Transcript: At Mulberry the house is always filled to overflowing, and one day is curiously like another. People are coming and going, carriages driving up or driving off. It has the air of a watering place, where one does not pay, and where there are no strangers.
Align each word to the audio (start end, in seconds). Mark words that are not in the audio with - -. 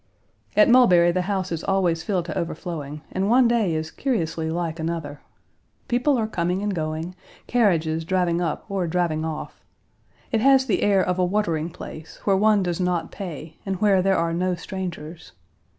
At 0.57 0.67
Mulberry 0.67 1.11
the 1.11 1.21
house 1.29 1.51
is 1.51 1.63
always 1.63 2.01
filled 2.01 2.25
to 2.25 2.35
overflowing, 2.35 3.01
and 3.11 3.29
one 3.29 3.47
day 3.47 3.75
is 3.75 3.91
curiously 3.91 4.49
like 4.49 4.79
another. 4.79 5.21
People 5.87 6.17
are 6.17 6.25
coming 6.25 6.63
and 6.63 6.73
going, 6.73 7.13
carriages 7.45 8.03
driving 8.03 8.41
up 8.41 8.65
or 8.67 8.87
driving 8.87 9.23
off. 9.23 9.63
It 10.31 10.41
has 10.41 10.65
the 10.65 10.81
air 10.81 11.03
of 11.03 11.19
a 11.19 11.23
watering 11.25 11.69
place, 11.69 12.19
where 12.23 12.35
one 12.35 12.63
does 12.63 12.79
not 12.79 13.11
pay, 13.11 13.57
and 13.63 13.75
where 13.75 14.01
there 14.01 14.17
are 14.17 14.33
no 14.33 14.55
strangers. 14.55 15.33